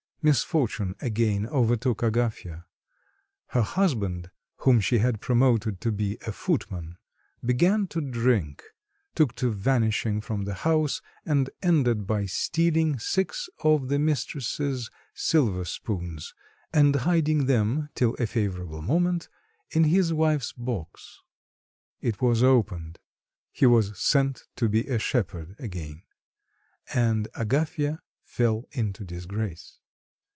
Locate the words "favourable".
18.27-18.83